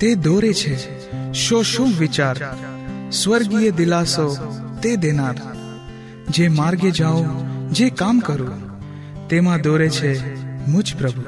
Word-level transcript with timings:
તે 0.00 0.14
દોરે 0.14 0.52
છે. 0.52 0.98
શો 1.32 1.62
શું 1.62 1.92
વિચાર? 1.98 2.36
સ્વર્ગીય 3.12 3.70
દિલાસો 3.70 4.36
તે 4.82 4.96
દેનાર. 4.96 5.34
જે 6.30 6.48
માર્ગે 6.48 6.90
જાઓ, 6.90 7.24
જે 7.70 7.90
કામ 7.90 8.18
કરો, 8.18 8.46
તેમાં 9.28 9.60
દોરે 9.60 9.88
છે 9.88 10.36
મુજ 10.70 10.94
પ્રભુ. 10.96 11.22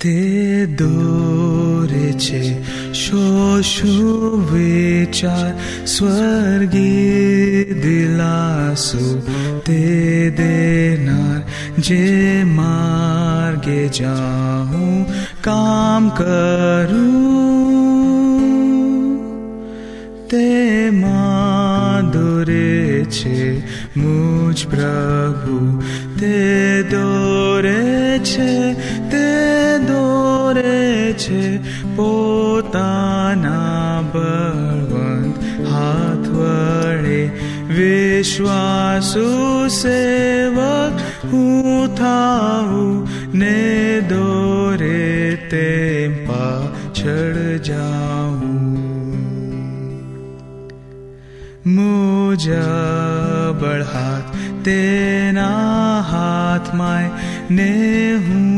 તે 0.00 0.66
દોરે 0.66 2.12
છે. 2.12 2.64
શો 2.92 3.60
શું 3.60 4.44
વિચાર? 4.54 5.58
સ્વર્ગીય 5.86 7.64
દિલાસો 7.64 9.28
તે 9.66 10.30
દેનાર. 10.30 11.42
જે 11.78 12.42
માર્ગે 12.44 13.88
જાઉં 13.88 15.06
કામ 15.42 16.04
કરું 16.10 17.40
તેમાં 20.30 22.10
દોરે 22.12 23.06
છે 23.08 23.62
મુજ 23.94 24.58
પ્રભુ 24.66 25.58
તે 26.18 26.84
દોરે 26.84 28.20
છે 28.22 28.52
તે 29.10 29.28
દોરે 29.88 31.14
છે 31.16 31.44
પોતાના 31.96 33.94
બળવંત 34.12 35.36
હાથ 35.64 36.28
વડે 36.30 37.20
વિશ્વાસુ 37.70 39.28
સેવક 39.72 40.96
હું 41.24 41.88
થાઉં 41.94 42.94
ને 43.34 43.89
પાછળ 47.00 47.60
જાઉં 47.60 48.40
મુજબળ 51.76 53.04
હાથ 53.84 54.28
તેના 54.64 56.02
હાથમાં 56.04 57.08
ને 57.50 57.70
હું 58.26 58.50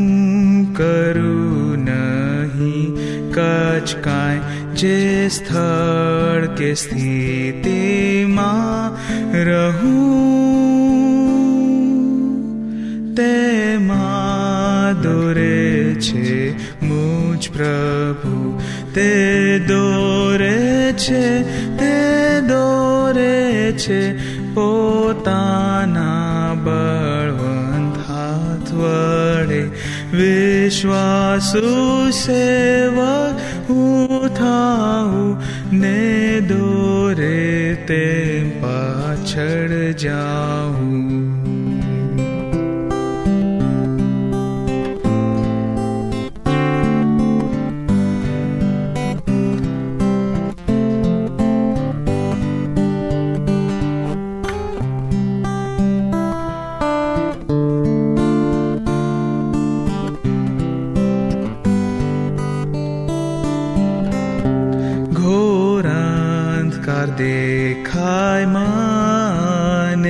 કરું 0.73 1.87
નહીં 1.87 2.89
કચ 3.31 3.87
કાંઈ 4.01 4.43
જે 4.75 4.97
સ્થળ 5.29 6.43
કે 6.57 6.71
સ્થિતિમાં 6.75 8.43
રહું 9.43 10.83
તેમાં 13.15 14.89
દોરે 15.01 15.59
છે 15.99 16.33
મુજ 17.43 17.51
પ્રભુ, 17.51 18.57
તે 18.93 19.59
દોરે 19.67 20.93
છે, 20.97 21.43
તે 21.77 22.41
દોરે 22.47 23.73
છે, 23.77 24.15
પોતાના 24.53 26.55
બળવંત 26.63 27.97
વડે 28.73 29.69
વિશ્વાસુ 30.13 32.11
સેવક 32.11 33.35
હું 33.69 34.29
થાઉં, 34.35 35.37
ને 35.71 36.41
દોરે 36.41 37.77
તે 37.87 38.05
પાછળ 38.61 39.93
જાઉં. 39.93 40.82
देखाय 67.17 68.45
मान 68.45 70.03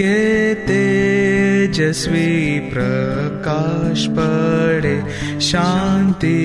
के 0.00 0.54
तेजस्वी 0.54 2.60
प्रकाश 2.60 4.06
पड़े 4.18 5.00
शांति 5.40 6.36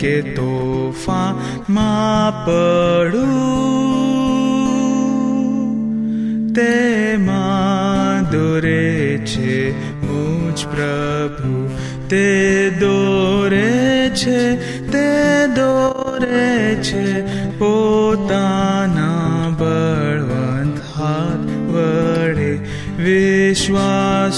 के 0.00 0.20
तोफा 0.22 1.22
मा 1.70 2.30
पड़ू। 2.48 3.26
ते 6.54 7.16
मा 7.16 7.64
प्रभु 10.74 11.52
ते 12.08 12.63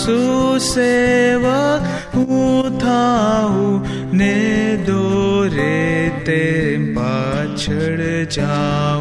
सुव 0.07 0.59
ने 4.15 4.77
दोरे 4.77 6.11
ते 6.27 6.45
पाडा 6.95 8.96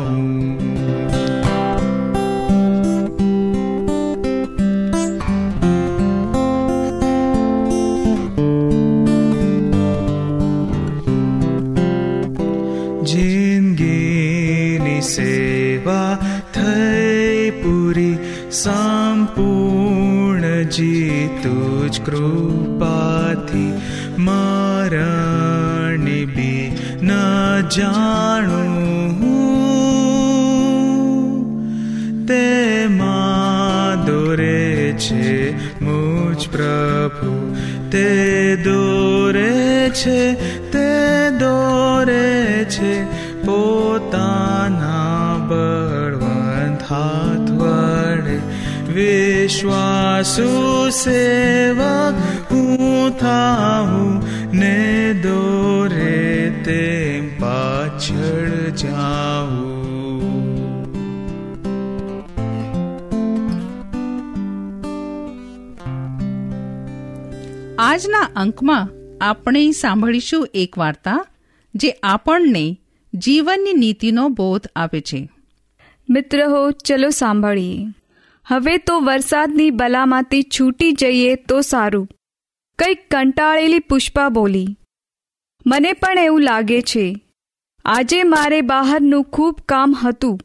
સેવક 50.89 52.13
હું 52.51 53.19
થાઉં 53.19 54.23
ને 54.53 55.13
દોરે 55.13 56.50
તે 56.65 57.21
પાછળ 57.39 58.69
જાઉં 58.69 59.85
આજના 67.79 68.29
અંકમાં 68.35 68.89
આપણે 69.21 69.71
સાંભળીશું 69.71 70.47
એક 70.53 70.77
વાર્તા 70.77 71.25
જે 71.75 71.91
આપણને 71.91 72.77
જીવનની 73.13 73.73
નીતિનો 73.73 74.29
બોધ 74.29 74.68
આપે 74.75 75.01
છે. 75.01 75.29
મિત્ર 76.09 76.45
હો 76.45 76.71
ચલો 76.71 77.09
સાંભળીએ. 77.09 78.05
હવે 78.47 78.77
તો 78.77 79.00
વરસાદની 79.00 79.71
બલામાંથી 79.71 80.44
છૂટી 80.44 80.92
જઈએ 80.92 81.36
તો 81.36 81.62
સારું. 81.62 82.07
કંઈક 82.80 83.00
કંટાળેલી 83.12 83.80
પુષ્પા 83.80 84.30
બોલી. 84.30 84.77
મને 85.65 85.94
પણ 85.94 86.19
એવું 86.19 86.42
લાગે 86.42 86.81
છે. 86.81 87.06
આજે 87.86 88.24
મારે 88.24 88.62
બહારનું 88.62 89.24
ખૂબ 89.24 89.56
કામ 89.69 89.94
હતું, 89.94 90.39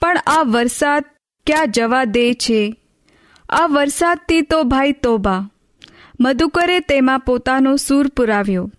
પણ 0.00 0.16
આ 0.26 0.42
વરસાદ 0.42 1.04
ક્યાં 1.46 1.70
જવા 1.70 2.04
દે 2.04 2.34
છે? 2.34 2.62
આ 3.48 3.66
વરસાદથી 3.66 4.42
તો 4.42 4.62
ભાઈ 4.64 4.92
તોબા. 4.92 5.50
મધુકરે 6.20 6.80
તેમાં 6.80 7.20
પોતાનો 7.20 7.76
સૂર 7.76 8.08
પુરાવ્યો. 8.08 8.70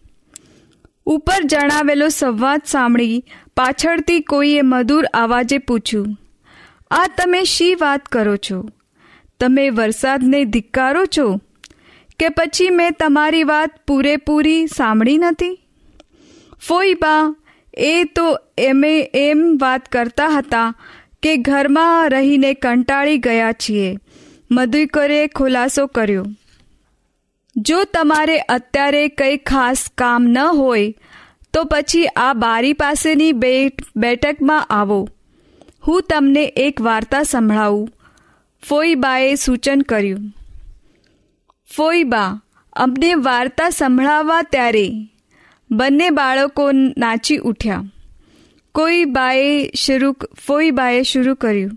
ઉપર 1.05 1.41
જણાવેલો 1.43 2.07
સંવાદ 2.07 2.61
સાંભળી 2.65 3.23
પાછળથી 3.57 4.21
કોઈએ 4.21 4.61
મધુર 4.61 5.05
અવાજે 5.13 5.57
પૂછ્યું 5.57 6.17
આ 6.91 7.07
તમે 7.17 7.43
શી 7.43 7.75
વાત 7.75 8.05
કરો 8.05 8.37
છો? 8.37 8.69
તમે 9.39 9.69
વરસાદને 9.69 10.45
ધિક્કારો 10.45 11.05
છો? 11.05 11.41
કે 12.19 12.29
પછી 12.29 12.69
મેં 12.69 12.91
તમારી 12.99 13.43
વાત 13.43 13.85
પૂરેપૂરી 13.87 14.67
સાંભળી 14.67 15.17
નથી? 15.17 15.59
ફોઈબા 16.67 17.35
એ 17.77 18.03
તો 18.03 18.39
એમે 18.57 19.11
એમ 19.13 19.57
વાત 19.61 19.85
કરતા 19.85 20.27
હતા 20.27 20.75
કે 21.23 21.37
ઘરમાં 21.37 22.09
રહીને 22.09 22.53
કંટાળી 22.53 23.17
ગયા 23.17 23.51
છીએ. 23.51 23.97
મધુકરે 24.51 25.27
ખુલાસો 25.27 25.87
કર્યો. 25.87 26.25
જો 27.55 27.83
તમારે 27.83 28.39
અત્યારે 28.39 29.07
કંઈ 29.07 29.37
ખાસ 29.37 29.85
કામ 29.97 30.23
ન 30.23 30.37
હોય, 30.37 30.95
તો 31.53 31.63
પછી 31.63 32.07
આ 32.07 32.33
બારી 32.33 32.73
પાસેની 32.73 33.31
બેઠકમાં 33.95 34.65
આવો. 34.65 35.09
હું 35.87 36.03
તમને 36.09 36.43
એક 36.43 36.81
વાર્તા 36.81 37.23
સંભળાવું. 37.23 37.89
ફોઈબાએ 38.69 39.35
સૂચન 39.35 39.81
કર્યું. 39.81 40.19
ફોઈબા, 41.75 42.41
અમને 42.73 43.13
વાર્તા 43.15 43.69
સંભળાવવા 43.69 44.41
ત્યારે 44.41 44.91
બંને 45.71 46.09
બાળકો 46.09 46.71
નાચી 46.71 47.37
ઉઠ્યા. 47.37 47.83
કોઈ 48.71 49.05
બાએ 49.05 49.71
શરૂ 49.75 50.15
ફોઈબાએ 50.47 51.03
શરૂ 51.03 51.35
કર્યું. 51.35 51.71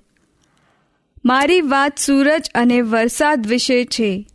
મારી 1.24 1.60
વાત 1.60 1.98
સૂરજ 1.98 2.50
અને 2.54 2.80
વરસાદ 2.80 3.46
વિશે 3.46 3.84
છે. 3.84 4.26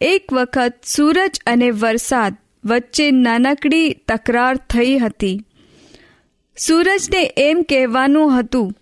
એક 0.00 0.32
વખત 0.32 0.74
સૂરજ 0.86 1.40
અને 1.46 1.70
વરસાદ 1.70 2.36
વચ્ચે 2.64 3.10
નાનકડી 3.10 3.90
તકરાર 4.08 4.56
થઈ 4.56 4.98
હતી. 4.98 5.44
સૂરજને 6.56 7.34
એમ 7.36 7.62
કહેવાનું 7.68 8.40
હતું 8.40 8.72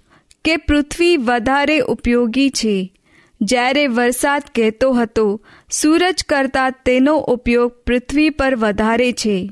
કે 0.44 0.56
પૃથ્વી 0.56 1.16
વધારે 1.16 1.81
ઉપયોગી 1.81 2.50
છે. 2.50 2.94
જ્યારે 3.42 3.87
વરસાદ 3.87 4.42
કહેતો 4.54 4.92
હતો, 4.92 5.44
સૂરજ 5.70 6.25
કરતાં 6.28 6.70
તેનો 6.84 7.16
ઉપયોગ 7.16 7.70
પૃથ્વી 7.70 8.31
પર 8.31 8.56
વધારે 8.56 9.12
છે. 9.12 9.50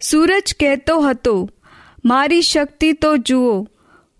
સૂરજ 0.00 0.54
કહેતો 0.60 1.00
હતો, 1.00 1.50
મારી 2.04 2.42
શક્તિ 2.42 2.92
તો 2.92 3.16
જુઓ, 3.16 3.68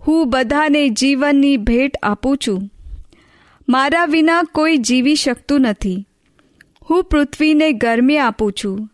હું 0.06 0.30
બધાને 0.30 0.88
જીવનની 0.88 1.56
ભેટ 1.56 1.96
આપું 2.02 2.36
છું. 2.36 2.70
મારા 3.68 4.04
વિના 4.04 4.42
કોઈ 4.42 4.76
જીવી 4.76 5.14
શકતું 5.14 5.60
નથી. 5.60 6.08
હું 6.90 7.04
પૃથ્વીને 7.04 7.72
ગરમી 7.72 8.18
આપું 8.18 8.52
છું. 8.52 8.88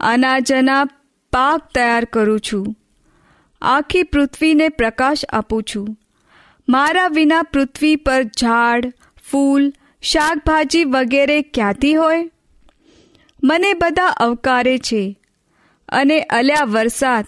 અનાજના 0.00 0.84
પાક 1.32 1.60
તૈયાર 1.74 2.04
કરું 2.04 2.40
છું. 2.40 2.76
આખી 3.62 4.02
પૃથ્વીને 4.02 4.68
પ્રકાશ 4.68 5.24
આપું 5.24 5.62
છું. 5.62 5.96
મારા 6.68 7.08
વિના 7.08 7.42
પૃથ્વી 7.42 7.96
પર 7.96 8.22
ઝાડ, 8.22 8.92
ફૂલ, 9.30 9.72
શાકભાજી 10.02 10.84
વગેરે 10.84 11.42
ક્યાંથી 11.42 11.94
હોય? 11.94 12.30
મને 13.44 13.72
બધા 13.72 14.06
અવકારે 14.06 14.78
છે. 14.78 15.18
અને 15.88 16.20
અલ્યા 16.20 16.64
વરસાદ, 16.64 17.26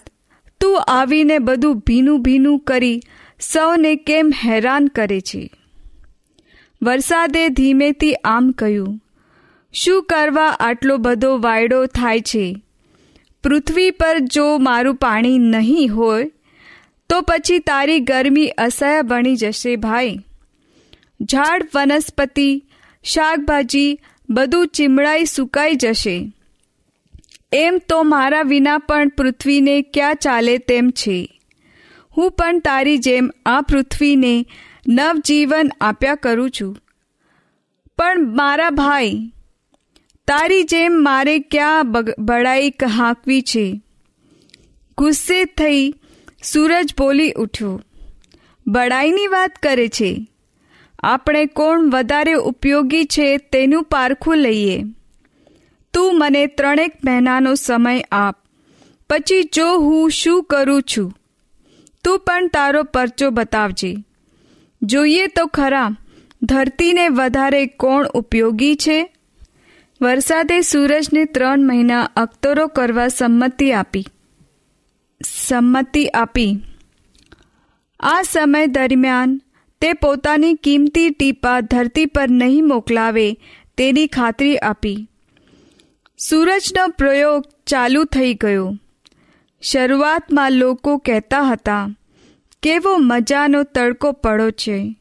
તું 0.59 0.83
આવીને 0.83 1.39
બધું 1.39 1.77
ભીનું 1.77 2.21
ભીનું 2.21 2.59
કરી 2.59 3.01
સૌને 3.39 3.95
કેમ 3.95 4.31
હેરાન 4.43 4.87
કરે 4.87 5.21
છે? 5.21 5.49
વરસાદે 6.83 7.49
ધીમેથી 7.49 8.13
આમ 8.13 8.51
કહ્યું, 8.51 8.99
શું 9.73 10.03
કરવા 10.03 10.47
આટલો 10.59 10.97
બધો 10.97 11.37
વાયડો 11.37 11.85
થાય 11.85 12.21
છે? 12.21 12.64
પૃથ્વી 13.45 13.91
પર 13.91 14.19
જો 14.19 14.57
મારું 14.57 14.95
પાણી 14.95 15.37
નહીં 15.37 15.95
હોય, 15.95 16.31
તો 17.09 17.21
પછી 17.21 17.59
તારી 17.59 17.99
ગરમી 17.99 18.47
અસહ્ય 18.47 19.01
બની 19.01 19.35
જશે 19.35 19.75
ભાઈ. 19.75 20.19
ઝાડ, 21.21 21.67
વનસ્પતિ, 21.75 22.63
શાકભાજી 23.03 23.99
બધું 24.29 24.67
ચીમડાઈ 24.67 25.25
સુકાઈ 25.25 25.75
જશે. 25.75 26.31
એમ 27.51 27.81
તો 27.89 28.03
મારા 28.03 28.41
વિના 28.41 28.77
પણ 28.77 29.07
પૃથ્વીને 29.07 29.81
ક્યાં 29.81 30.15
ચાલે 30.15 30.57
તેમ 30.57 30.89
છે. 30.89 31.39
હું 32.17 32.31
પણ 32.31 32.59
તારી 32.59 32.97
જેમ 32.97 33.31
આ 33.45 33.61
પૃથ્વીને 33.61 34.45
નવજીવન 34.87 35.69
આપ્યા 35.81 36.15
કરું 36.15 36.51
છું. 36.51 36.77
પણ 37.97 38.35
મારા 38.35 38.69
ભાઈ 38.69 39.31
તારી 40.27 40.63
જેમ 40.63 41.03
મારે 41.03 41.39
ક્યાં 41.39 41.91
બળાઈ 42.19 42.69
હાંકવી 42.69 43.41
છે? 43.41 43.81
ગુસ્સે 44.97 45.45
થઈ 45.45 45.95
સૂરજ 46.43 46.93
બોલી 46.99 47.31
ઉઠ્યો. 47.31 47.81
બડાઈની 48.67 49.27
વાત 49.27 49.51
કરે 49.63 49.87
છે. 49.87 50.27
આપણે 50.99 51.45
કોણ 51.45 51.89
વધારે 51.89 52.33
ઉપયોગી 52.33 53.05
છે 53.05 53.37
તેનું 53.37 53.83
પારખું 53.83 54.37
લઈએ. 54.37 54.83
તું 55.93 56.19
મને 56.19 56.47
ત્રણેક 56.47 56.93
મહિનાનો 57.05 57.55
સમય 57.55 58.01
આપ. 58.11 58.37
પછી 59.09 59.43
જો 59.43 59.77
હું 59.77 60.09
શું 60.09 60.43
કરું 60.43 60.83
છું? 60.83 61.13
તું 62.03 62.19
પણ 62.19 62.47
તારો 62.47 62.83
પરચો 62.83 63.29
બતાવજે. 63.29 63.95
જોઈએ 64.83 65.27
તો 65.27 65.45
ખરા, 65.45 65.89
ધરતીને 66.43 67.09
વધારે 67.09 67.65
કોણ 67.65 68.07
ઉપયોગી 68.07 68.75
છે? 68.75 69.14
વરસાદે 70.05 70.61
સૂરજને 70.61 71.25
ત્રણ 71.25 71.59
મહિના 71.59 72.03
અખતરો 72.03 72.67
કરવા 72.67 73.07
સંમતિ 73.07 73.71
આપી. 73.71 74.05
સંમતિ 75.23 76.07
આપી. 76.07 76.63
આ 77.99 78.21
સમય 78.21 78.65
દરમિયાન 78.65 79.41
તે 79.81 79.93
પોતાની 79.93 80.53
કિંમતી 80.53 81.09
ટીપા 81.09 81.59
ધરતી 81.59 82.05
પર 82.05 82.29
નહીં 82.29 82.67
મોકલાવે 82.67 83.33
તેની 83.77 84.07
ખાતરી 84.07 84.57
આપી. 84.57 85.07
સૂરજનો 86.17 86.87
પ્રયોગ 86.87 87.43
ચાલુ 87.67 88.03
થઈ 88.03 88.33
ગયો. 88.33 88.77
શરૂઆતમાં 89.61 90.51
લોકો 90.51 90.97
કહેતા 90.97 91.41
હતા 91.41 91.89
કેવો 92.63 92.97
મજાનો 92.97 93.63
તડકો 93.63 94.11
પડો 94.11 94.51
છે. 94.51 94.95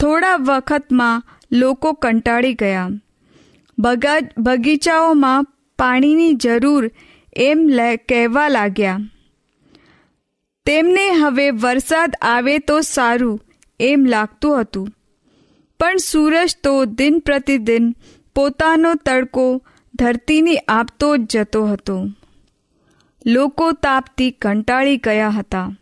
થોડા 0.00 0.36
વખતમાં 0.36 1.22
લોકો 1.52 1.92
કંટાળી 1.92 2.54
ગયા. 2.54 2.88
બગા, 3.82 4.16
બગીચાઓમાં 4.38 5.44
પાણીની 5.78 6.32
જરૂર 6.32 6.90
એમ 7.36 7.70
કહેવા 8.08 8.48
લાગ્યા. 8.48 8.98
તેમને 10.66 11.10
હવે 11.10 11.50
વરસાદ 11.50 12.16
આવે 12.22 12.58
તો 12.58 12.80
સારું 12.80 13.40
એમ 13.80 14.04
લાગતું 14.04 14.60
હતું. 14.60 14.88
પણ 15.80 15.96
સૂરજ 15.96 16.56
તો 16.64 16.84
દિન 16.84 17.18
પ્રતિદિન 17.18 17.94
પોતાનો 18.34 18.94
તડકો 18.94 19.62
ધરતીની 19.94 20.56
આપતો 20.56 21.16
જ 21.16 21.20
જતો 21.20 21.66
હતો. 21.66 22.08
લોકો 23.26 23.72
તાપથી 23.72 24.30
કંટાળી 24.30 24.96
ગયા 24.96 25.28
હતા. 25.28 25.76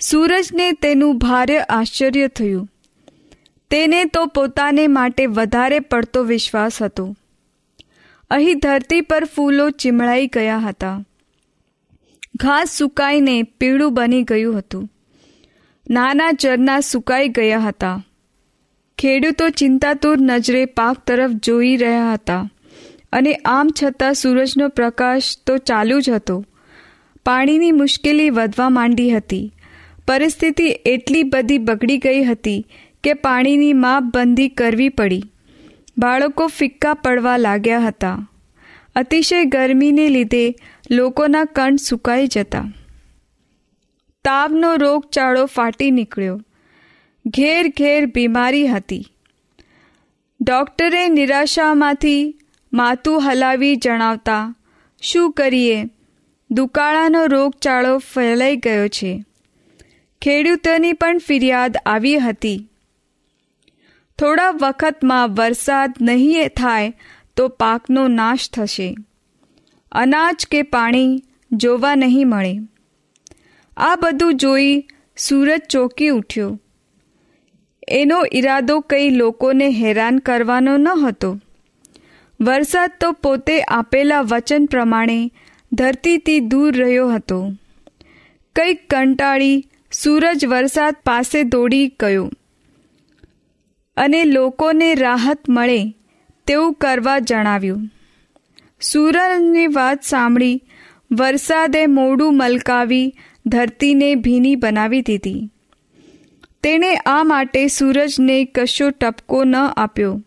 સૂરજને 0.00 0.72
તેનું 0.72 1.18
ભારે 1.18 1.58
આશ્ચર્ય 1.58 2.28
થયું. 2.28 2.69
તેને 3.70 4.04
તો 4.04 4.26
પોતાને 4.26 4.86
માટે 4.86 5.26
વધારે 5.26 5.80
પડતો 5.80 6.22
વિશ્વાસ 6.22 6.82
હતો. 6.82 7.16
અહીં 8.30 8.58
ધરતી 8.58 9.00
પર 9.00 9.24
ફૂલો 9.24 9.70
ચીમળાઈ 9.70 10.26
ગયા 10.26 10.58
હતા. 10.58 11.04
ઘાસ 12.36 12.78
સુકાઈને 12.78 13.42
પીળું 13.42 13.94
બની 13.94 14.22
ગયું 14.22 14.58
હતું. 14.58 14.90
નાના 15.90 16.32
ચરના 16.32 16.80
સુકાઈ 16.80 17.28
ગયા 17.28 17.58
હતા. 17.58 18.04
ખેડૂતો 18.98 19.48
ચિંતાતુર 19.48 20.20
નજરે 20.20 20.64
પાક 20.64 20.98
તરફ 21.06 21.30
જોઈ 21.30 21.76
રહ્યા 21.76 22.12
હતા 22.12 22.50
અને 23.12 23.32
આમ 23.34 23.68
છતાં 23.82 24.14
સૂરજનો 24.14 24.68
પ્રકાશ 24.68 25.22
તો 25.46 25.58
ચાલુ 25.58 26.00
જ 26.00 26.10
હતો. 26.10 26.44
પાણીની 27.26 27.72
મુશ્કેલી 27.72 28.30
વધવા 28.30 28.68
માંડી 28.68 29.10
હતી. 29.10 29.52
પરિસ્થિતિ 30.08 30.68
એટલી 30.86 31.22
બધી 31.22 31.58
બગડી 31.58 31.98
ગઈ 31.98 32.24
હતી 32.24 32.66
કે 33.04 33.14
પાણીની 33.14 33.72
માપબંધી 33.72 34.48
કરવી 34.48 34.88
પડી. 34.88 35.22
બાળકો 35.98 36.46
ફિક્કા 36.46 36.94
પડવા 36.94 37.36
લાગ્યા 37.36 37.80
હતા. 37.80 38.30
અતિશય 38.96 39.44
ગરમીને 39.44 40.08
લીધે 40.08 40.54
લોકોના 40.90 41.44
કંઠ 41.44 41.78
સુકાઈ 41.78 42.26
જતા. 42.26 42.72
તાવનો 44.24 44.76
રોગચાળો 44.76 45.46
ફાટી 45.46 45.90
નીકળ્યો. 45.90 46.40
ઘેર 47.26 47.68
ઘેર 47.68 48.06
બીમારી 48.06 48.66
હતી. 48.66 49.06
ડૉક્ટરે 50.42 51.08
નિરાશામાંથી 51.08 52.38
માથું 52.72 53.30
હલાવી 53.30 53.76
જણાવતા, 53.76 54.54
શું 55.02 55.32
કરીએ? 55.32 55.84
દુકાળાનો 56.50 57.26
રોગચાળો 57.26 57.98
ફેલાઈ 57.98 58.56
ગયો 58.56 58.88
છે. 58.88 59.24
ખેડૂતોની 60.22 60.92
પણ 60.92 61.18
ફરિયાદ 61.18 61.76
આવી 61.86 62.18
હતી. 62.18 62.69
થોડા 64.20 64.50
વખતમાં 64.50 65.34
વરસાદ 65.34 65.94
નહીં 66.00 66.48
થાય 66.48 66.96
તો 67.36 67.48
પાકનો 67.48 68.08
નાશ 68.08 68.50
થશે. 68.50 68.96
અનાજ 69.92 70.46
કે 70.50 70.62
પાણી 70.62 71.22
જોવા 71.52 71.94
નહીં 71.94 72.28
મળે. 72.28 72.58
આ 73.76 73.96
બધું 73.96 74.36
જોઈ 74.36 74.86
સૂરજ 75.16 75.60
ચોકી 75.70 76.08
ઉઠ્યો. 76.08 76.60
એનો 77.88 78.24
ઈરાદો 78.34 78.80
કંઈ 78.80 79.10
લોકોને 79.10 79.68
હેરાન 79.68 80.18
કરવાનો 80.18 80.76
ન 80.76 80.88
હતો. 80.88 81.40
વરસાદ 82.40 82.92
તો 83.00 83.12
પોતે 83.12 83.62
આપેલા 83.62 84.20
વચન 84.20 84.66
પ્રમાણે 84.66 85.30
ધરતીથી 85.72 86.40
દૂર 86.40 86.76
રહ્યો 86.76 87.12
હતો. 87.12 87.52
કંઈક 88.56 88.88
કંટાળી 88.90 89.64
સૂરજ 89.92 90.46
વરસાદ 90.46 90.96
પાસે 91.06 91.42
દોડી 91.42 91.88
ગયો. 91.88 92.30
અને 93.96 94.24
લોકોને 94.24 94.94
રાહત 94.94 95.48
મળે 95.48 95.94
તેવું 96.46 96.74
કરવા 96.74 97.18
જણાવ્યું. 97.18 97.88
સૂરજની 98.80 99.66
વાત 99.66 100.02
સાંભળી 100.02 100.62
વરસાદે 101.12 101.86
મોડું 101.86 102.36
મલકાવી 102.36 103.14
ધરતીને 103.46 104.14
ભીની 104.14 104.56
બનાવી 104.56 105.00
દીધી. 105.00 105.50
તેણે 106.62 106.94
આ 106.94 107.22
માટે 107.24 107.66
સૂરજને 107.66 108.44
કશો 108.44 108.90
ટપકો 108.90 109.44
ન 109.44 109.56
આપ્યો. 109.56 110.22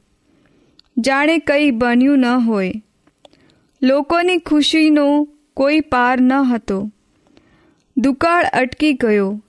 જાણે 0.98 1.38
કંઈ 1.38 1.72
બન્યું 1.72 2.20
ન 2.20 2.26
હોય. 2.26 2.74
લોકોની 3.84 4.38
ખુશીનો 4.38 5.28
કોઈ 5.54 5.80
પાર 5.80 6.22
ન 6.22 6.34
હતો. 6.34 6.92
દુકાળ 7.98 8.46
અટકી 8.54 8.94
ગયો. 8.94 9.44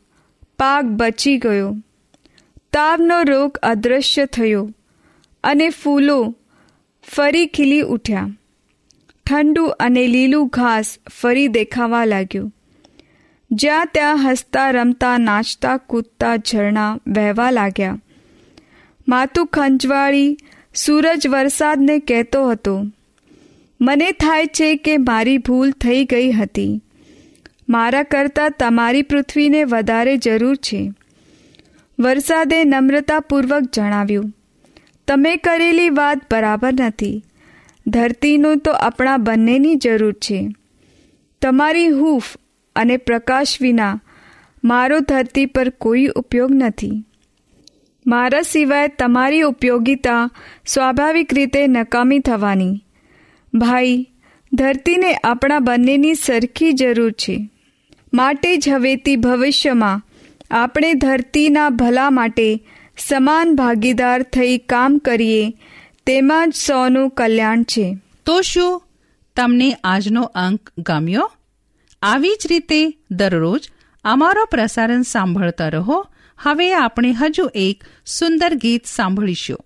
પાક 0.58 0.84
બચી 0.84 1.36
ગયો. 1.36 1.76
તાવનો 2.74 3.22
રોગ 3.22 3.58
અદૃશ્ય 3.62 4.26
થયો 4.26 4.70
અને 5.44 5.68
ફૂલો 5.70 6.34
ફરી 7.06 7.46
ખીલી 7.46 7.80
ઉઠ્યા. 7.80 8.30
ઠંડુ 9.26 9.64
અને 9.66 10.06
લીલું 10.06 10.48
ઘાસ 10.48 10.98
ફરી 11.20 11.48
દેખાવા 11.48 12.04
લાગ્યું. 12.04 12.54
જ્યાં 13.50 13.86
ત્યાં 13.86 14.30
હસતા 14.30 14.70
રમતા 14.70 15.18
નાચતા 15.18 15.76
કૂદતા 15.76 16.36
ઝરણા 16.36 16.98
વહેવા 17.08 17.50
લાગ્યા. 17.50 17.98
માથું 19.08 19.46
ખંજવાળી 19.46 20.36
સૂરજ 20.74 21.28
વરસાદને 21.28 21.98
કહેતો 21.98 22.50
હતો, 22.50 22.86
મને 23.80 24.10
થાય 24.12 24.46
છે 24.46 24.76
કે 24.76 24.98
મારી 24.98 25.38
ભૂલ 25.38 25.70
થઈ 25.70 26.04
ગઈ 26.04 26.32
હતી. 26.32 26.80
મારા 27.68 28.02
કરતાં 28.02 28.50
તમારી 28.50 29.02
પૃથ્વીને 29.02 29.64
વધારે 29.64 30.16
જરૂર 30.16 30.56
છે. 30.56 30.92
વરસાદે 31.98 32.64
નમ્રતાપૂર્વક 32.64 33.62
જણાવ્યું, 33.72 34.32
તમે 35.08 35.36
કરેલી 35.36 35.90
વાત 35.90 36.20
બરાબર 36.32 36.72
નથી. 36.80 37.24
ધરતીનું 37.86 38.58
તો 38.58 38.70
આપણા 38.70 39.16
બંનેની 39.16 39.74
જરૂર 39.74 40.12
છે. 40.12 40.48
તમારી 41.42 41.88
હૂફ 41.88 42.36
અને 42.76 42.96
પ્રકાશ 42.96 43.60
વિના 43.60 44.00
મારો 44.64 45.00
ધરતી 45.00 45.46
પર 45.46 45.68
કોઈ 45.68 46.06
ઉપયોગ 46.06 46.50
નથી. 46.54 47.04
મારા 48.06 48.40
સિવાય 48.42 48.88
તમારી 48.88 49.42
ઉપયોગિતા 49.42 50.30
સ્વાભાવિક 50.66 51.34
રીતે 51.34 51.66
નકામી 51.66 52.18
થવાની. 52.18 52.84
ભાઈ, 53.54 54.08
ધરતીને 54.52 55.14
આપણા 55.14 55.58
બંનેની 55.58 56.14
સરખી 56.14 56.72
જરૂર 56.72 57.12
છે. 57.12 57.50
માટે 58.14 58.56
જ 58.56 58.68
હવેથી 58.68 59.16
ભવિષ્યમાં 59.16 60.02
આપણે 60.50 60.94
ધરતીના 60.94 61.68
ભલા 61.68 62.10
માટે 62.10 62.66
સમાન 62.98 63.56
ભાગીદાર 63.56 64.22
થઈ 64.22 64.58
કામ 64.58 64.98
કરીએ, 64.98 65.52
તેમાં 66.06 66.50
જ 66.50 66.54
સૌનું 66.54 67.10
કલ્યાણ 67.10 67.62
છે. 67.62 67.98
તો 68.26 68.40
શું 68.40 68.82
તમને 69.36 69.76
આજનો 69.84 70.22
અંક 70.22 70.70
ગમ્યો? 70.78 71.32
આવી 72.02 72.30
જ 72.30 72.46
રીતે 72.46 72.98
દરરોજ 73.10 73.70
અમારો 74.04 74.44
પ્રસારણ 74.44 75.02
સાંભળતા 75.02 75.68
રહો. 75.68 76.06
હવે 76.38 76.74
આપણે 76.74 77.12
હજુ 77.12 77.50
એક 77.54 77.84
સુંદર 78.06 78.54
ગીત 78.54 78.86
સાંભળીશું. 78.86 79.64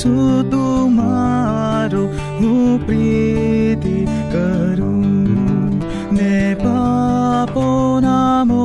ઈસુ 0.00 0.44
તુમારો 0.50 2.04
હું 2.38 2.80
પ્રીતિ 2.80 3.96
કરું 4.32 5.74
ને 6.10 6.36
પાપો 6.56 7.66
નામો 8.00 8.62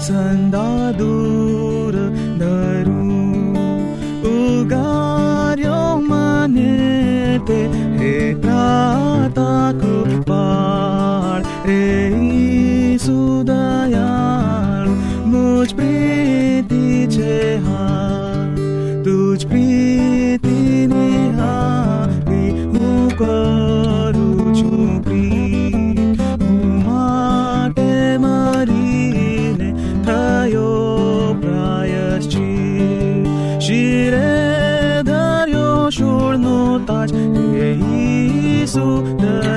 સંદા 0.00 0.90
દૂર 0.92 1.94
ધરું 2.40 3.12
ઉગાર્યો 4.32 5.92
મને 6.02 6.72
તે 7.46 7.60
હે 7.94 8.14
પ્રાતા 8.40 9.66
ઈસુ 38.76 38.88
દયાળુ 39.20 39.55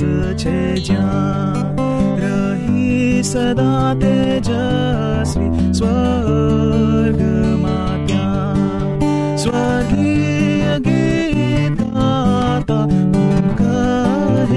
છે 0.00 0.74
જ્યાં 0.76 1.76
રહી 2.16 3.22
સદા 3.22 3.94
તેજસ્વી 3.94 5.50
સ્વર્ગમાં 5.72 7.20
ત્યાં 8.06 8.96
સ્વર્ગીય 9.36 10.74
ગીત 10.80 11.76
ગાતા 11.88 12.86
હું 13.12 13.46
કાર 13.58 14.48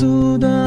સુદયાળ 0.00 0.59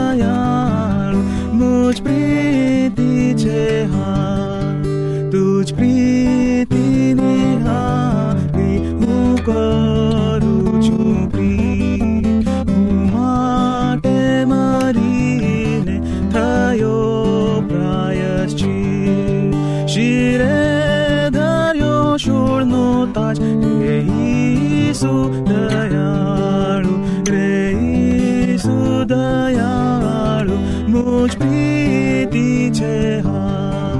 પ્રીતિ 32.84 33.22
છે 33.22 33.22
હા 33.22 33.94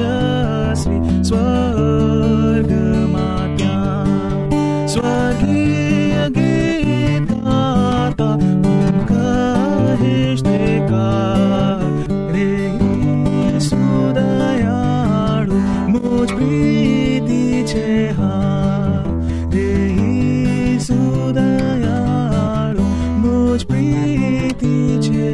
તેજસ્વી 0.00 1.00
સ્વર્ગમાં 1.22 2.68
ત્યાં 3.56 4.08
સ્વર્ગીય 4.86 6.26
ગીત 6.30 7.28
હું 8.64 8.96
કહીશ 9.10 10.42
તે 10.42 10.60
કા 10.90 11.76
રે 12.32 12.48
ઈસુ 12.80 13.82
દયાળુ 14.16 15.58
મુજ 15.92 16.28
પ્રીતિ 16.32 17.42
છે 17.64 17.86
હા 18.18 19.04
રે 19.52 19.68
ઈસુ 20.06 21.00
દયાળુ 21.32 22.84
મુજ 23.22 23.60
પ્રીતિ 23.66 24.76
છે 25.06 25.30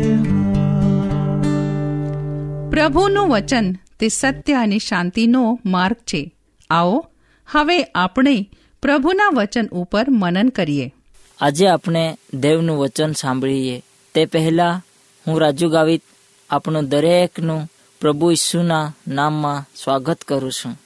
પ્રભુનું 2.71 3.29
વચન 3.31 3.67
તે 4.01 4.09
સત્ય 4.09 4.55
અને 4.55 4.79
શાંતિનો 4.79 5.61
માર્ગ 5.67 5.97
છે. 5.97 6.35
આવો, 6.71 7.07
હવે 7.47 7.83
આપણે 7.83 8.51
પ્રભુના 8.83 9.29
વચન 9.35 9.67
ઉપર 9.67 10.11
મનન 10.11 10.49
કરીએ. 10.49 10.95
આજે 11.41 11.67
આપણે 11.67 12.19
દેવનું 12.35 12.79
વચન 12.79 13.13
સાંભળીએ. 13.13 13.83
તે 14.15 14.25
પહેલા 14.25 14.83
હું 15.27 15.41
રાજુ 15.41 15.69
ગાવિત 15.69 16.03
આપણું 16.51 16.89
દરેકનું 16.89 17.71
પ્રભુ 18.01 18.31
ઈસુના 18.31 18.95
નામમાં 19.09 19.67
સ્વાગત 19.77 20.23
કરું 20.23 20.53
છું. 20.53 20.81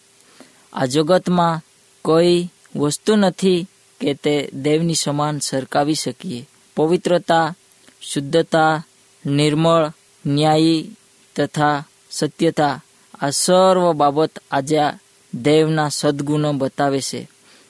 આ 0.72 0.84
જગતમાં 0.84 1.60
કોઈ 2.02 2.48
વસ્તુ 2.76 3.16
નથી 3.16 3.66
કે 4.00 4.14
તે 4.14 4.50
દેવની 4.54 4.94
સમાન 4.94 5.38
સરકાવી 5.38 5.94
શકીએ. 5.94 6.48
પવિત્રતા, 6.76 7.54
શુદ્ધતા, 8.00 8.84
નિર્મળ, 9.26 9.92
ન્યાયી 10.26 10.90
તથા 11.36 11.84
સત્યતા 12.10 12.84
આ 13.20 13.30
સર્વ 13.30 13.92
બાબત 13.92 14.38
આજે 14.50 14.78
આ 14.78 14.94
દેવના 15.34 15.88
સદગુણો 15.88 16.52
બતાવે 16.52 17.00
છે. 17.00 17.28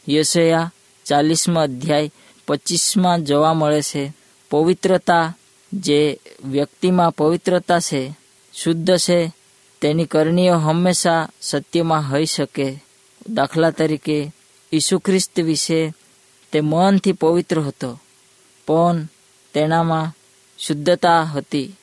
યશયા 0.09 0.73
ચાલીસમાં 1.05 1.65
અધ્યાય 1.65 2.11
પચીસમાં 2.49 3.25
જોવા 3.25 3.55
મળે 3.55 3.83
છે, 3.83 4.13
પવિત્રતા 4.51 5.37
જે 5.73 6.19
વ્યક્તિમાં 6.45 7.11
પવિત્રતા 7.11 7.81
છે, 7.81 8.13
શુદ્ધ 8.55 8.97
છે, 8.97 9.33
તેની 9.81 10.05
કરણીઓ 10.05 10.55
હંમેશા 10.55 11.29
સત્યમાં 11.41 12.11
હોઈ 12.11 12.27
શકે. 12.27 12.85
દાખલા 13.29 13.71
તરીકે, 13.71 14.33
ઈસુ 14.73 14.99
ખ્રિસ્ત 14.99 15.41
વિશે 15.41 15.95
તે 16.53 16.61
મનથી 16.61 17.13
પવિત્ર 17.13 17.61
હતો, 17.61 18.01
પણ 18.67 19.09
તેનામાં 19.55 20.13
શુદ્ધતા 20.59 21.23
હતી, 21.23 21.77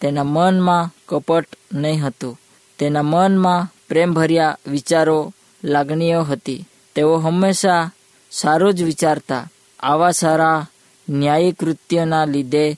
તેના 0.00 0.24
મનમાં 0.24 0.90
કપટ 1.08 1.46
નહીં 1.72 2.06
હતું. 2.06 2.39
તેના 2.80 3.02
મનમાં 3.02 3.72
પ્રેમભર્યા 3.88 4.58
વિચારો 4.66 5.32
લાગણીઓ 5.64 6.22
હતી. 6.22 6.64
તેઓ 6.94 7.16
હંમેશા 7.16 7.90
સારું 8.30 8.74
જ 8.74 8.82
વિચારતા, 8.82 9.48
આવા 9.80 10.10
સારા 10.10 10.66
ન્યાયી 11.08 11.52
કૃત્યના 11.52 12.24
લીધે 12.24 12.76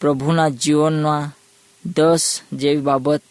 પ્રભુના 0.00 0.48
જીવનમાં 0.48 1.36
દસ 1.86 2.40
જેવી 2.52 2.76
બાબત 2.76 3.22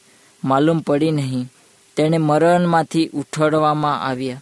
માલુમ 0.46 0.80
પડી 0.80 1.12
નહીં. 1.12 1.52
તેણે 1.96 2.18
મરણમાંથી 2.18 3.08
ઉઠાડવામાં 3.08 4.06
આવ્યા. 4.06 4.42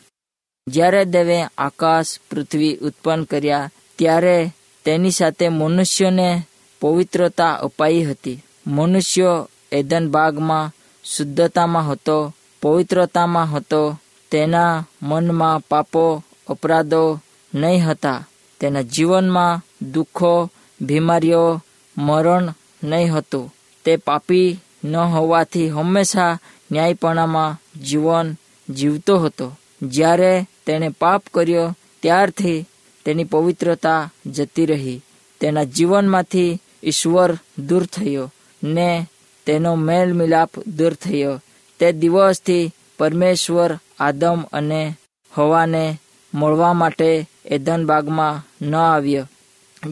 જ્યારે 0.67 1.05
દેવે 1.05 1.43
આકાશ, 1.43 2.19
પૃથ્વી 2.31 2.77
ઉત્પન્ન 2.77 3.23
કર્યા, 3.23 3.69
ત્યારે 3.97 4.51
તેની 4.85 5.11
સાથે 5.11 5.49
મનુષ્યને 5.49 6.41
પવિત્રતા 6.81 7.53
અપાઈ 7.53 8.03
હતી. 8.03 8.43
મનુષ્ય 8.67 9.45
એદન 9.71 10.11
બાગમાં 10.11 10.71
શુદ્ધતામાં 11.15 11.91
હતો, 11.91 12.33
પવિત્રતામાં 12.61 13.51
હતો, 13.51 13.97
તેના 14.31 14.85
મનમાં 15.01 15.59
પાપો, 15.59 16.23
અપરાધો 16.47 17.19
નહીં 17.55 17.85
હતા, 17.85 18.27
તેના 18.59 18.81
જીવનમાં 18.81 19.61
દુઃખો, 19.91 20.49
બીમારીઓ, 20.81 21.61
મરણ 21.97 22.53
નહીં 22.83 23.13
હતું. 23.13 23.53
તે 23.85 23.97
પાપી 23.97 24.57
ન 24.83 24.95
હોવાથી 24.95 25.69
હંમેશા 25.69 26.39
ન્યાયપણામાં 26.71 27.81
જીવન 27.81 28.35
જીવતો 28.69 29.19
હતો. 29.19 29.51
જ્યારે 29.81 30.45
તેણે 30.65 30.89
પાપ 30.89 31.23
કર્યો, 31.33 31.75
ત્યારથી 32.03 32.65
તેની 33.05 33.23
પવિત્રતા 33.23 34.11
જતી 34.25 34.65
રહી. 34.65 35.01
તેના 35.39 35.63
જીવનમાંથી 35.63 36.59
ઈશ્વર 36.83 37.37
દૂર 37.57 37.85
થયો 37.85 38.33
ને 38.63 39.07
તેનો 39.47 39.75
મેલ 39.75 40.13
મિલાપ 40.13 40.51
દૂર 40.77 40.93
થયો. 40.93 41.41
તે 41.79 41.91
દિવસથી 41.91 42.71
પરમેશ્વર 42.99 43.79
આદમ 43.99 44.43
અને 44.53 44.97
હવાને 45.35 45.99
મળવા 46.33 46.73
માટે 46.73 47.29
એદન 47.45 47.85
બાગમાં 47.85 48.65
ન 48.65 48.75
આવ્યો. 48.75 49.27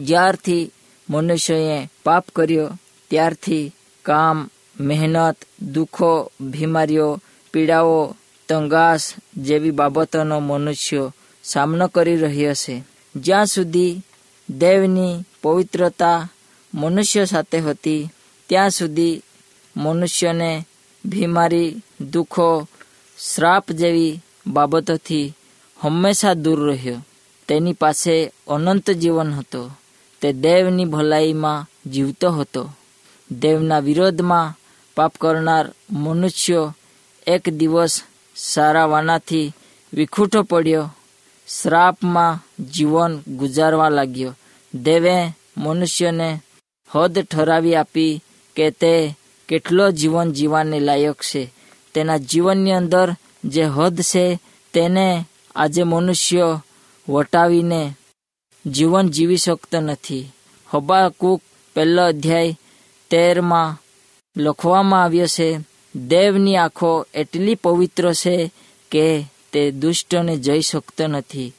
જ્યારથી 0.02 0.72
મનુષ્યએ 1.10 1.88
પાપ 2.04 2.26
કર્યો, 2.36 2.70
ત્યારથી 3.10 3.72
કામ, 4.02 4.50
મહેનત, 4.80 5.36
દુઃખો, 5.62 6.32
બીમારીઓ, 6.40 7.20
પીડાઓ, 7.52 8.16
તંગાસ 8.48 9.14
જેવી 9.36 9.70
બાબતોનો 9.70 10.40
મનુષ્યો 10.40 11.14
સામનો 11.44 11.86
કરી 11.88 12.16
રહ્યો 12.16 12.54
છે. 12.54 12.84
જ્યાં 13.16 13.46
સુધી 13.46 14.00
દેવની 14.50 15.22
પવિત્રતા 15.42 16.28
મનુષ્ય 16.74 17.24
સાથે 17.24 17.58
હતી, 17.60 18.08
ત્યાં 18.48 18.70
સુધી 18.70 19.22
મનુષ્યને 19.76 20.66
બીમારી 21.04 21.82
દુઃખો, 22.00 22.68
શ્રાપ 23.34 23.72
જેવી 23.72 24.20
બાબતોથી 24.46 25.32
હંમેશા 25.80 26.34
દૂર 26.34 26.68
રહ્યો. 26.68 26.96
તેની 27.48 27.72
પાસે 27.72 28.32
અનંત 28.48 28.90
જીવન 28.90 29.32
હતો. 29.32 29.70
તે 30.20 30.32
દેવની 30.32 30.84
ભલાઈમાં 30.84 31.90
જીવતો 31.90 32.30
હતો. 32.30 32.70
દેવના 33.30 33.78
વિરોધમાં 33.78 34.58
પાપ 34.96 35.14
કરનાર 35.20 35.72
મનુષ્યો 35.90 36.76
એક 37.26 37.48
દિવસ 37.48 38.02
સારા 38.36 38.86
વાનાથી 38.86 39.52
વિખૂટો 39.94 40.42
પડ્યો. 40.42 40.94
શ્રાપમાં 41.62 42.64
જીવન 42.64 43.22
ગુજારવા 43.28 43.88
લાગ્યો. 43.88 44.34
દેવે 44.74 45.14
મનુષ્યને 45.56 46.40
હદ 46.94 47.18
ઠરાવી 47.18 47.74
આપી 47.74 48.22
કે 48.56 48.70
તે 48.70 49.16
કેટલો 49.48 49.90
જીવન 49.90 50.32
જીવવાને 50.32 50.80
લાયક 50.80 51.22
છે. 51.22 51.52
તેના 51.94 52.16
જીવનની 52.16 52.72
અંદર 52.72 53.14
જે 53.44 53.62
હદ 53.62 54.00
છે, 54.00 54.40
તેને 54.72 55.24
આજે 55.56 55.82
મનુષ્ય 55.82 56.60
વટાવીને 57.08 57.94
જીવન 58.66 59.08
જીવી 59.08 59.36
શકતો 59.36 59.80
નથી. 59.80 60.32
હબાકુક 60.70 61.42
પહેલો 61.74 62.02
અધ્યાય 62.02 62.58
તેરમાં 63.10 63.82
લખવામાં 64.36 65.04
આવ્યો 65.04 65.26
છે, 65.26 65.58
દેવની 65.96 66.56
આંખો 66.56 67.06
એટલી 67.14 67.54
પવિત્ર 67.54 68.12
છે 68.12 68.52
કે 68.90 69.24
તે 69.52 69.70
દુષ્ટને 69.70 70.36
જઈ 70.36 70.60
શકતો 70.60 71.06
નથી. 71.06 71.52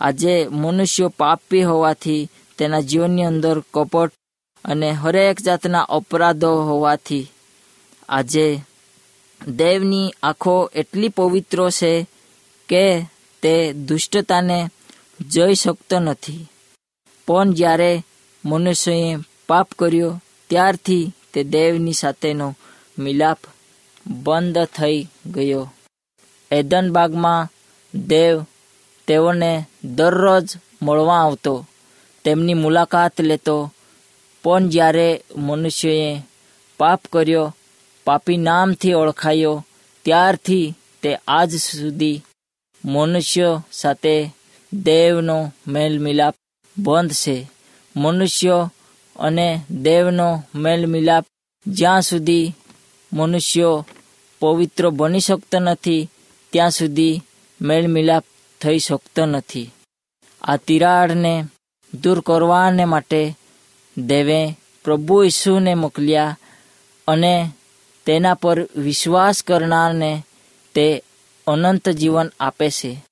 આજે 0.00 0.48
મનુષ્યો 0.50 1.08
પાપી 1.08 1.62
હોવાથી 1.62 2.28
તેના 2.58 2.80
જીવનની 2.80 3.24
અંદર 3.24 3.60
કપટ 3.74 4.12
અને 4.66 4.90
હરેક 4.90 5.40
જાતના 5.40 5.80
અપરાધો 5.80 6.62
હોવાથી 6.62 7.26
આજે 8.08 8.58
દેવની 9.48 10.14
આંખો 10.22 10.70
એટલી 10.74 11.08
પવિત્ર 11.08 11.70
છે 11.70 12.06
કે 12.68 13.02
તે 13.42 13.72
દુષ્ટતાને 13.72 14.68
જોઈ 15.30 15.54
શકતો 15.54 15.98
નથી. 15.98 16.46
પણ 17.26 17.52
જ્યારે 17.52 18.02
મનુષ્યએ 18.44 19.16
પાપ 19.48 19.68
કર્યો, 19.78 20.22
ત્યારથી 20.50 21.12
તે 21.32 21.44
દેવની 21.44 21.92
સાથેનો 21.92 22.56
મિલાપ 22.98 23.38
બંધ 24.06 24.64
થઈ 24.64 25.08
ગયો. 25.26 25.72
એદન 26.50 26.92
બાગમાં 26.92 27.48
દેવ 27.94 28.46
તેઓને 29.06 29.64
દરરોજ 29.84 30.48
મળવા 30.82 31.24
આવતો. 31.24 31.66
તેમની 32.24 32.54
મુલાકાત 32.54 33.20
લેતો 33.20 33.72
પણ 34.46 34.68
જ્યારે 34.68 35.24
મનુષ્યએ 35.36 36.22
પાપ 36.78 37.02
કર્યો, 37.12 37.56
પાપી 38.04 38.36
નામથી 38.36 38.92
ઓળખાયો, 38.92 39.66
ત્યારથી 40.04 40.74
તે 41.02 41.18
આજ 41.28 41.56
સુધી 41.56 42.22
મનુષ્ય 42.84 43.62
સાથે 43.72 44.30
દેવનો 44.72 45.52
મેલ 45.68 45.98
મિલાપ 45.98 46.34
બંધ 46.78 47.12
છે. 47.12 47.48
મનુષ્ય 47.96 48.70
અને 49.16 49.60
દેવનો 49.70 50.42
મેલ 50.54 50.86
મિલાપ 50.86 51.26
જ્યાં 51.66 52.02
સુધી 52.02 52.52
મનુષ્યો 53.12 53.86
પવિત્ર 54.40 54.90
બની 54.90 55.20
શકતો 55.20 55.58
નથી, 55.58 56.08
ત્યાં 56.50 56.70
સુધી 56.70 57.20
મેળ 57.60 57.88
મિલાપ 57.88 58.24
થઈ 58.60 58.78
શકતો 58.78 59.26
નથી. 59.26 59.70
આ 60.42 60.56
તિરાડને 60.56 61.44
દૂર 62.02 62.20
કરવાને 62.20 62.84
માટે 62.84 63.36
દેવે 63.98 64.58
પ્રભુ 64.84 65.24
ઈસુને 65.24 65.74
મોકલ્યા 65.74 66.38
અને 67.08 67.50
તેના 68.06 68.34
પર 68.34 68.66
વિશ્વાસ 68.76 69.42
કરનારને 69.42 70.22
તે 70.74 71.02
અનંત 71.46 71.88
જીવન 71.88 72.30
આપે 72.40 72.70
છે. 72.70 73.04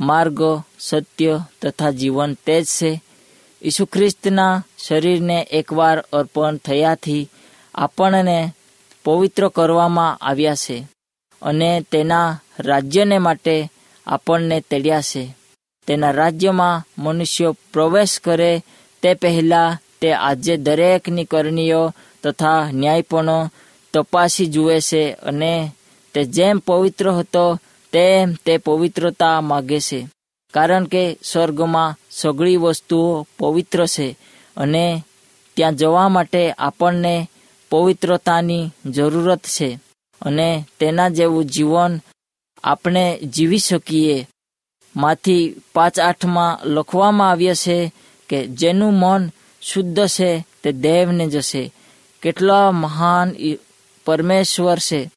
માર્ગ, 0.00 0.42
સત્ય 0.78 1.40
તથા 1.62 1.90
જીવન 1.90 2.34
તે 2.34 2.62
જ 2.62 2.66
છે. 2.66 3.02
ઈસુ 3.62 3.86
ખ્રિસ્તના 3.86 4.64
શરીરને 4.78 5.46
એકવાર 5.50 6.04
અર્પણ 6.12 6.56
થયાથી 6.56 7.28
આપણને 7.74 8.54
પવિત્ર 9.04 9.48
કરવામાં 9.48 10.16
આવ્યા 10.16 10.54
છે 10.54 10.88
અને 11.42 11.84
તેના 11.90 12.40
રાજ્યને 12.58 13.18
માટે 13.18 13.70
આપણને 14.06 14.60
તેડ્યા 14.60 15.00
છે. 15.00 15.34
તેના 15.86 16.10
રાજ્યમાં 16.10 17.02
મનુષ્યો 17.02 17.56
પ્રવેશ 17.72 18.20
કરે 18.20 18.62
તે 19.02 19.14
પહેલાં 19.14 19.78
તે 20.02 20.12
આજે 20.12 20.56
દરેકની 20.56 21.24
કરણીઓ 21.24 21.92
તથા 22.22 22.70
ન્યાયપણો 22.72 23.50
તપાસી 23.94 24.46
જુએ 24.46 24.80
છે 24.80 25.12
અને 25.12 25.72
તે 26.14 26.24
જેમ 26.24 26.58
પવિત્ર 26.58 27.10
હતો, 27.10 27.58
તેમ 27.92 28.34
તે 28.46 28.58
પવિત્રતા 28.58 29.40
માગે 29.40 29.80
છે. 29.80 30.08
કારણ 30.54 30.84
કે 30.84 31.18
સ્વર્ગમાં 31.22 31.96
સગળી 32.10 32.56
વસ્તુઓ 32.56 33.26
પવિત્ર 33.38 33.86
છે 33.86 34.16
અને 34.56 35.04
ત્યાં 35.56 35.76
જવા 35.76 36.08
માટે 36.08 36.52
આપણને 36.52 37.28
પવિત્રતાની 37.70 38.70
જરૂરત 38.86 39.40
છે 39.40 39.78
અને 40.20 40.64
તેના 40.80 41.08
જેવું 41.08 41.44
જીવન 41.44 42.00
આપણે 42.64 43.18
જીવી 43.18 43.58
શકીએ. 43.58 44.28
માંથી 44.96 45.60
પાંચ 45.74 46.00
આઠમાં 46.00 46.58
લખવામાં 46.64 47.30
આવ્યા 47.30 47.54
છે 47.54 47.92
કે, 48.28 48.46
જેનું 48.46 48.92
મન 48.92 49.30
શુદ્ધ 49.62 50.06
છે 50.06 50.44
તે 50.62 50.72
દેવને 50.72 51.26
જશે. 51.28 51.72
કેટલો 52.22 52.70
મહાન 52.70 53.32
પરમેશ્વર 54.04 54.78
છે, 54.78 55.10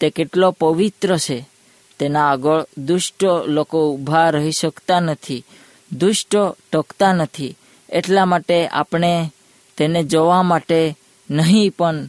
તે 0.00 0.10
કેટલો 0.10 0.50
પવિત્ર 0.50 1.16
છે. 1.18 1.48
તેના 1.98 2.30
આગળ 2.32 2.64
દુષ્ટ 2.78 3.24
લોકો 3.46 3.92
ઊભા 3.92 4.30
રહી 4.30 4.52
શકતા 4.52 5.00
નથી, 5.00 5.44
દુષ્ટ 5.92 6.36
ટકતા 6.72 7.12
નથી. 7.12 7.56
એટલા 7.88 8.24
માટે 8.24 8.68
આપણે 8.68 9.32
તેને 9.76 10.02
જોવા 10.02 10.42
માટે 10.42 10.96
નહીં, 11.30 11.70
પણ 11.70 12.08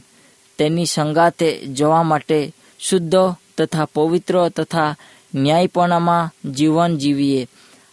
તેની 0.58 0.86
સંગાતે 0.86 1.66
જોવા 1.66 2.02
માટે 2.02 2.54
શુદ્ધ 2.80 3.34
તથા 3.58 3.84
પવિત્ર 3.84 4.48
તથા 4.48 4.96
ન્યાયપણામાં 5.34 6.52
જીવન 6.52 6.96
જીવીએ. 6.96 7.46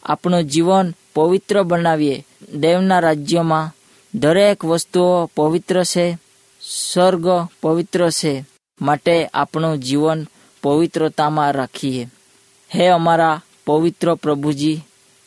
આપણું 0.04 0.44
જીવન 0.44 0.94
પવિત્ર 1.16 1.64
બનાવીએ. 1.64 2.26
દેવના 2.56 3.00
રાજ્યમાં 3.00 3.76
દરેક 4.15 4.65
વસ્તુઓ 4.65 5.26
પવિત્ર 5.26 5.84
છે, 5.84 6.17
સ્વર્ગ 6.62 7.28
પવિત્ર 7.62 8.10
છે, 8.10 8.45
માટે 8.82 9.26
આપણું 9.26 9.78
જીવન 9.78 10.28
પવિત્રતામાં 10.63 11.54
રાખીએ. 11.54 12.08
હે 12.76 12.88
અમારા 12.88 13.41
પવિત્ર 13.65 14.15
પ્રભુજી, 14.15 14.82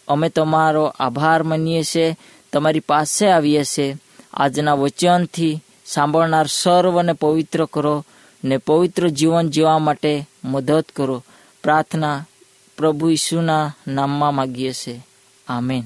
અમે 0.09 0.29
તમારો 0.29 0.85
આભાર 0.85 1.43
માનીએ 1.43 1.83
છીએ, 1.83 2.17
તમારી 2.53 2.81
પાસે 2.81 3.29
આવીએ 3.29 3.65
છીએ. 3.65 3.97
આજના 4.35 4.75
વચનથી 4.75 5.61
સાંભળનાર 5.87 6.47
સર્વને 6.47 7.13
પવિત્ર 7.13 7.67
કરો 7.73 8.05
ને 8.45 8.57
પવિત્ર 8.57 9.09
જીવન 9.09 9.49
જીવવા 9.49 9.79
માટે 9.79 10.29
મદદ 10.45 10.85
કરો. 10.97 11.25
પ્રાર્થના 11.63 12.27
પ્રભુ 12.79 13.11
ઈસુના 13.11 13.75
નામમાં 13.89 14.35
માગીએ 14.35 14.73
છીએ. 14.73 15.07
આમેન. 15.49 15.85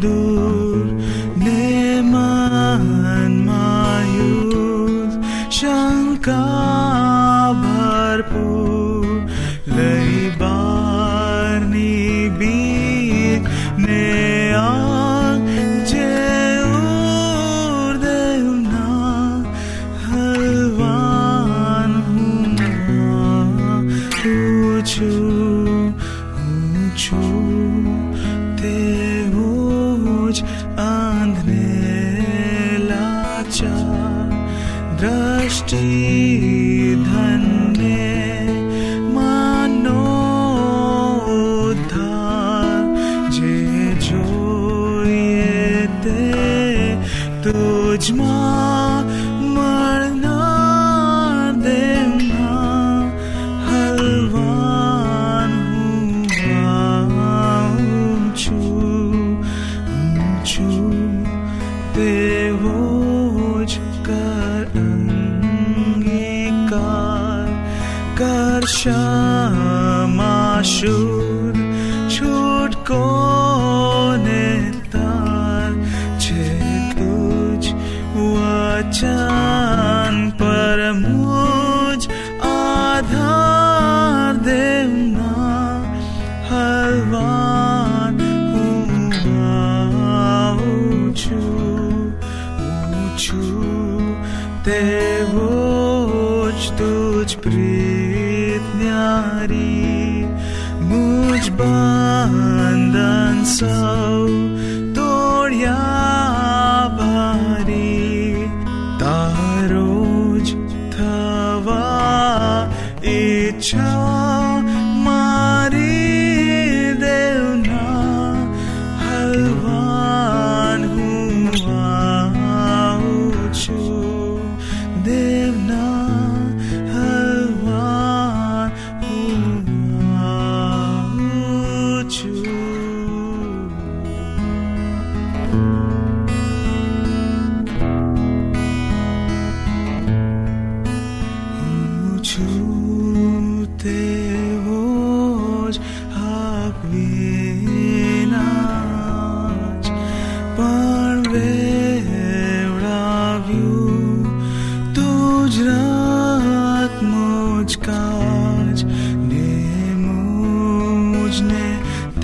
તેવો 0.00 0.65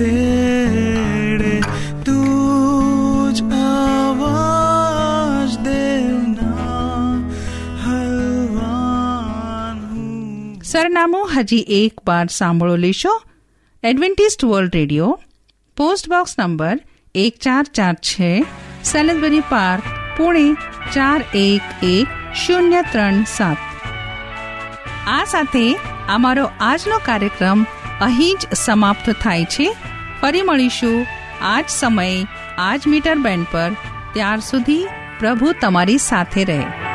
તેડે 0.02 1.54
તુજ 2.04 3.36
આવાજ 3.58 5.50
દેવના 5.64 7.16
હલવાન 7.84 9.78
સરનામું 10.62 11.26
હજી 11.34 11.64
એક 11.68 11.94
વાર 12.06 12.26
સાંભળો 12.26 12.76
લેશો. 12.76 13.14
Adventist 13.82 14.44
world 14.44 14.74
radio, 14.74 15.10
post 15.76 16.08
box 16.08 16.38
number 16.38 16.76
એક 17.14 17.32
ચાર 17.38 17.64
ચાર 17.64 17.94
છે 17.94 18.30
સેલેસબરી 18.84 19.40
પાર્ક, 19.48 19.84
પુણે 20.16 20.46
ચાર 20.92 21.20
એક 21.34 21.62
એક 21.82 22.08
શૂન્ય 22.34 22.82
ત્રણ 22.92 23.24
સાત. 23.24 23.58
આ 25.08 25.24
સાથે 25.24 25.66
અમારો 26.08 26.44
આજનો 26.60 26.98
કાર્યક્રમ 26.98 27.60
અહીં 28.00 28.36
જ 28.40 28.42
સમાપ્ત 28.56 29.06
થાય 29.22 29.44
છે. 29.44 29.68
ફરી 30.22 30.42
મળીશું. 30.42 31.06
આજ 31.42 31.64
સમયે 31.68 32.26
આજ 32.58 32.86
મીટર 32.86 33.14
બેન્ડ 33.14 33.46
પર. 33.50 33.76
ત્યાર 34.12 34.40
સુધી 34.40 34.86
પ્રભુ 35.18 35.52
તમારી 35.60 35.98
સાથે 35.98 36.44
રહે. 36.44 36.91